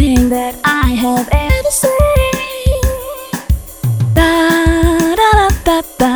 everything 0.00 0.30
that 0.30 0.54
I 0.64 0.94
have 0.94 1.28
ever 1.30 1.70
said. 1.70 1.90
Da 4.14 5.14
da 5.14 5.30
da 5.38 5.48
da 5.64 5.82
da. 5.98 6.09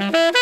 Thank 0.00 0.34
you. 0.34 0.39